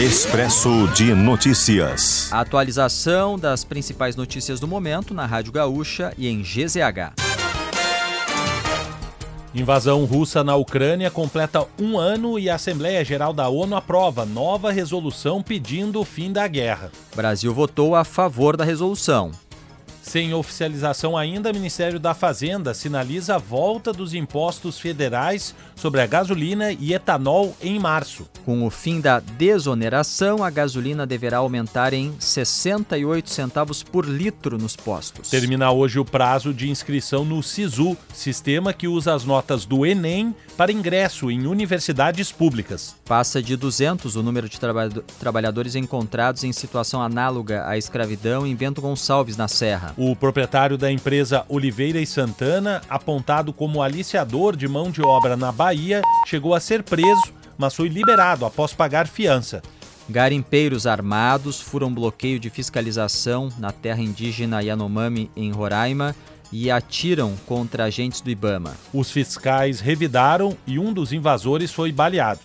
Expresso 0.00 0.88
de 0.94 1.14
Notícias. 1.14 2.32
A 2.32 2.40
atualização 2.40 3.38
das 3.38 3.64
principais 3.64 4.16
notícias 4.16 4.58
do 4.58 4.66
momento 4.66 5.12
na 5.12 5.26
Rádio 5.26 5.52
Gaúcha 5.52 6.14
e 6.16 6.26
em 6.26 6.40
GZH. 6.40 7.12
Invasão 9.54 10.06
russa 10.06 10.42
na 10.42 10.56
Ucrânia 10.56 11.10
completa 11.10 11.66
um 11.78 11.98
ano 11.98 12.38
e 12.38 12.48
a 12.48 12.54
Assembleia 12.54 13.04
Geral 13.04 13.34
da 13.34 13.50
ONU 13.50 13.76
aprova 13.76 14.24
nova 14.24 14.72
resolução 14.72 15.42
pedindo 15.42 16.00
o 16.00 16.04
fim 16.04 16.32
da 16.32 16.48
guerra. 16.48 16.90
Brasil 17.14 17.52
votou 17.52 17.94
a 17.94 18.02
favor 18.02 18.56
da 18.56 18.64
resolução. 18.64 19.32
Sem 20.10 20.34
oficialização 20.34 21.16
ainda, 21.16 21.52
o 21.52 21.54
Ministério 21.54 22.00
da 22.00 22.14
Fazenda 22.14 22.74
sinaliza 22.74 23.36
a 23.36 23.38
volta 23.38 23.92
dos 23.92 24.12
impostos 24.12 24.76
federais 24.76 25.54
sobre 25.76 26.00
a 26.00 26.06
gasolina 26.06 26.72
e 26.72 26.92
etanol 26.92 27.56
em 27.62 27.78
março. 27.78 28.26
Com 28.44 28.66
o 28.66 28.70
fim 28.70 29.00
da 29.00 29.20
desoneração, 29.20 30.42
a 30.42 30.50
gasolina 30.50 31.06
deverá 31.06 31.36
aumentar 31.36 31.92
em 31.92 32.12
68 32.18 33.30
centavos 33.30 33.84
por 33.84 34.04
litro 34.04 34.58
nos 34.58 34.74
postos. 34.74 35.30
Termina 35.30 35.70
hoje 35.70 36.00
o 36.00 36.04
prazo 36.04 36.52
de 36.52 36.68
inscrição 36.68 37.24
no 37.24 37.40
SISU, 37.40 37.96
sistema 38.12 38.72
que 38.72 38.88
usa 38.88 39.14
as 39.14 39.22
notas 39.22 39.64
do 39.64 39.86
Enem 39.86 40.34
para 40.56 40.72
ingresso 40.72 41.30
em 41.30 41.46
universidades 41.46 42.32
públicas. 42.32 42.96
Passa 43.04 43.40
de 43.40 43.56
200 43.56 44.16
o 44.16 44.24
número 44.24 44.48
de 44.48 44.58
traba 44.58 44.88
trabalhadores 45.20 45.76
encontrados 45.76 46.42
em 46.42 46.52
situação 46.52 47.00
análoga 47.00 47.64
à 47.64 47.78
escravidão 47.78 48.44
em 48.44 48.56
Bento 48.56 48.82
Gonçalves, 48.82 49.36
na 49.36 49.46
Serra. 49.46 49.94
O 50.02 50.16
proprietário 50.16 50.78
da 50.78 50.90
empresa 50.90 51.44
Oliveira 51.46 52.00
e 52.00 52.06
Santana, 52.06 52.80
apontado 52.88 53.52
como 53.52 53.82
aliciador 53.82 54.56
de 54.56 54.66
mão 54.66 54.90
de 54.90 55.02
obra 55.02 55.36
na 55.36 55.52
Bahia, 55.52 56.00
chegou 56.26 56.54
a 56.54 56.58
ser 56.58 56.82
preso, 56.82 57.34
mas 57.58 57.74
foi 57.74 57.88
liberado 57.88 58.46
após 58.46 58.72
pagar 58.72 59.06
fiança. 59.06 59.60
Garimpeiros 60.08 60.86
armados 60.86 61.60
furam 61.60 61.92
bloqueio 61.92 62.40
de 62.40 62.48
fiscalização 62.48 63.50
na 63.58 63.72
terra 63.72 64.00
indígena 64.00 64.62
Yanomami, 64.62 65.30
em 65.36 65.52
Roraima, 65.52 66.16
e 66.50 66.70
atiram 66.70 67.34
contra 67.44 67.84
agentes 67.84 68.22
do 68.22 68.30
Ibama. 68.30 68.74
Os 68.94 69.10
fiscais 69.10 69.80
revidaram 69.80 70.56
e 70.66 70.78
um 70.78 70.94
dos 70.94 71.12
invasores 71.12 71.72
foi 71.72 71.92
baleado. 71.92 72.40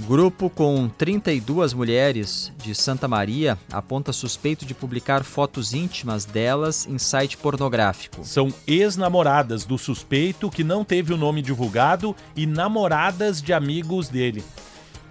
Grupo 0.00 0.50
com 0.50 0.88
32 0.88 1.72
mulheres 1.72 2.52
de 2.58 2.74
Santa 2.74 3.08
Maria 3.08 3.58
aponta 3.72 4.12
suspeito 4.12 4.66
de 4.66 4.74
publicar 4.74 5.24
fotos 5.24 5.72
íntimas 5.72 6.26
delas 6.26 6.86
em 6.86 6.98
site 6.98 7.38
pornográfico. 7.38 8.22
São 8.22 8.52
ex-namoradas 8.66 9.64
do 9.64 9.78
suspeito 9.78 10.50
que 10.50 10.62
não 10.62 10.84
teve 10.84 11.14
o 11.14 11.16
nome 11.16 11.40
divulgado 11.40 12.14
e 12.36 12.46
namoradas 12.46 13.40
de 13.40 13.54
amigos 13.54 14.08
dele. 14.08 14.44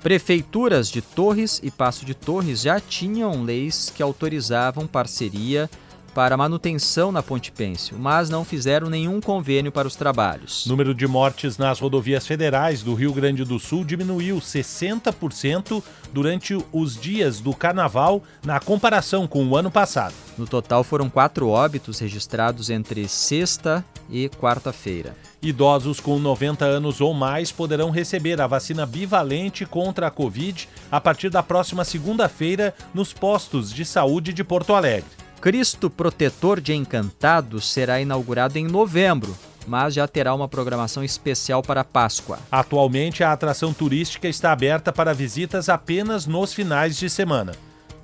Prefeituras 0.04 0.92
de 0.92 1.02
Torres 1.02 1.60
e 1.64 1.72
Passo 1.72 2.06
de 2.06 2.14
Torres 2.14 2.62
já 2.62 2.80
tinham 2.80 3.42
leis 3.42 3.90
que 3.90 4.04
autorizavam 4.04 4.86
parceria 4.86 5.68
para 6.16 6.38
manutenção 6.38 7.12
na 7.12 7.22
Ponte 7.22 7.52
Pêncil, 7.52 7.98
mas 8.00 8.30
não 8.30 8.46
fizeram 8.46 8.90
nenhum 8.90 9.20
convênio 9.20 9.70
para 9.70 9.86
os 9.86 9.98
trabalhos. 9.98 10.66
O 10.66 10.70
número 10.70 10.96
de 10.96 11.06
mortes 11.06 11.58
nas 11.58 11.78
rodovias 11.78 12.26
federais 12.26 12.82
do 12.82 12.94
Rio 12.94 13.12
Grande 13.12 13.44
do 13.44 13.60
Sul 13.60 13.84
diminuiu 13.84 14.38
60% 14.38 15.84
durante 16.14 16.58
os 16.72 16.96
dias 16.96 17.42
do 17.42 17.54
carnaval 17.54 18.24
na 18.46 18.62
comparação 18.62 19.28
com 19.28 19.46
o 19.46 19.58
ano 19.58 19.70
passado. 19.70 20.14
No 20.38 20.48
total, 20.48 20.86
foram 20.86 21.10
quatro 21.10 21.50
óbitos 21.50 22.00
registrados 22.00 22.70
entre 22.70 23.10
sexta 23.10 23.84
e 24.10 24.30
quarta-feira. 24.30 25.18
Idosos 25.42 26.00
com 26.00 26.18
90 26.18 26.64
anos 26.64 27.02
ou 27.02 27.14
mais 27.14 27.52
poderão 27.52 27.90
receber 27.90 28.40
a 28.40 28.48
vacina 28.48 28.86
bivalente 28.86 29.66
contra 29.66 30.08
a 30.08 30.12
Covid 30.12 30.70
a 30.90 31.02
partir 31.02 31.30
da 31.30 31.44
próxima 31.44 31.84
segunda-feira 31.84 32.74
nos 32.94 33.12
postos 33.12 33.70
de 33.74 33.84
saúde 33.84 34.32
de 34.32 34.46
Porto 34.46 34.74
Alegre. 34.74 35.25
Cristo 35.42 35.90
Protetor 35.90 36.60
de 36.60 36.74
Encantados 36.74 37.72
será 37.72 38.02
inaugurado 38.02 38.58
em 38.58 38.66
novembro, 38.66 39.36
mas 39.68 39.94
já 39.94 40.08
terá 40.08 40.34
uma 40.34 40.48
programação 40.48 41.04
especial 41.04 41.62
para 41.62 41.84
Páscoa. 41.84 42.40
Atualmente, 42.52 43.24
a 43.24 43.32
atração 43.32 43.74
turística 43.74 44.28
está 44.28 44.52
aberta 44.52 44.92
para 44.92 45.14
visitas 45.14 45.70
apenas 45.70 46.26
nos 46.26 46.54
finais 46.54 46.98
de 46.98 47.10
semana. 47.10 47.54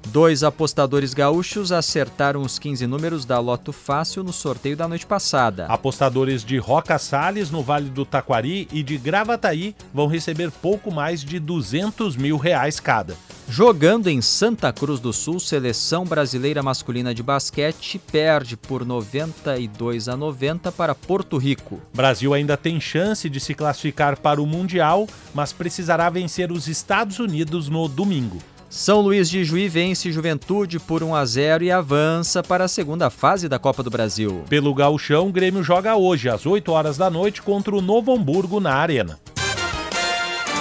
Dois 0.08 0.44
apostadores 0.44 1.14
gaúchos 1.14 1.72
acertaram 1.72 2.42
os 2.42 2.58
15 2.58 2.88
números 2.88 3.24
da 3.24 3.40
Loto 3.40 3.72
Fácil 3.72 4.24
no 4.24 4.34
sorteio 4.34 4.76
da 4.76 4.88
noite 4.88 5.06
passada. 5.06 5.68
Apostadores 5.68 6.44
de 6.44 6.58
Roca 6.58 6.98
Salles, 6.98 7.52
no 7.52 7.62
Vale 7.62 7.90
do 7.90 8.04
Taquari, 8.04 8.68
e 8.74 8.82
de 8.82 8.98
Gravataí 8.98 9.76
vão 9.94 10.08
receber 10.08 10.52
pouco 10.52 10.92
mais 10.92 11.24
de 11.24 11.40
200 11.40 12.18
mil 12.18 12.36
reais 12.36 12.80
cada. 12.80 13.16
Jogando 13.54 14.08
em 14.08 14.22
Santa 14.22 14.72
Cruz 14.72 15.02
do 15.02 15.12
Sul, 15.12 15.38
seleção 15.38 16.06
brasileira 16.06 16.64
masculina 16.64 17.14
de 17.14 17.22
basquete 17.22 18.00
perde 18.10 18.56
por 18.56 18.86
92 18.86 20.08
a 20.08 20.16
90 20.16 20.72
para 20.72 20.96
Porto 20.96 21.36
Rico. 21.36 21.82
Brasil 21.94 22.34
ainda 22.34 22.56
tem 22.56 22.80
chance 22.80 23.30
de 23.30 23.42
se 23.42 23.54
classificar 23.54 24.18
para 24.18 24.42
o 24.42 24.48
Mundial, 24.48 25.06
mas 25.34 25.52
precisará 25.52 26.10
vencer 26.10 26.50
os 26.50 26.70
Estados 26.70 27.20
Unidos 27.20 27.68
no 27.68 27.90
domingo. 27.90 28.38
São 28.70 29.02
Luís 29.02 29.30
de 29.30 29.44
Juí 29.44 29.68
vence 29.68 30.14
Juventude 30.14 30.80
por 30.80 31.04
1 31.04 31.14
a 31.14 31.26
0 31.26 31.66
e 31.66 31.72
avança 31.72 32.42
para 32.42 32.64
a 32.64 32.70
segunda 32.70 33.10
fase 33.10 33.50
da 33.50 33.60
Copa 33.60 33.84
do 33.84 33.90
Brasil. 33.90 34.46
Pelo 34.48 34.74
Gauchão, 34.74 35.28
o 35.28 35.32
Grêmio 35.32 35.62
joga 35.62 35.98
hoje 35.98 36.30
às 36.30 36.46
8 36.46 36.72
horas 36.72 36.96
da 36.96 37.10
noite 37.10 37.42
contra 37.42 37.76
o 37.76 37.82
Novo 37.82 38.14
Hamburgo 38.14 38.62
na 38.62 38.76
Arena. 38.76 39.20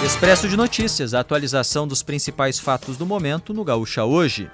Expresso 0.03 0.49
de 0.49 0.57
Notícias, 0.57 1.13
a 1.13 1.19
atualização 1.19 1.87
dos 1.87 2.01
principais 2.01 2.59
fatos 2.59 2.97
do 2.97 3.05
momento 3.05 3.53
no 3.53 3.63
Gaúcha 3.63 4.03
hoje. 4.03 4.49